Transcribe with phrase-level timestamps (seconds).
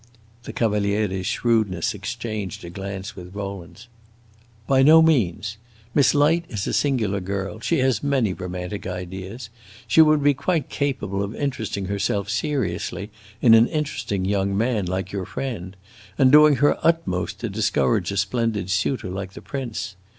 [0.45, 3.87] The Cavaliere's shrewdness exchanged a glance with Rowland's.
[4.65, 5.57] "By no means.
[5.93, 9.51] Miss Light is a singular girl; she has many romantic ideas.
[9.85, 13.11] She would be quite capable of interesting herself seriously
[13.43, 15.75] in an interesting young man, like your friend,
[16.17, 19.95] and doing her utmost to discourage a splendid suitor, like the prince.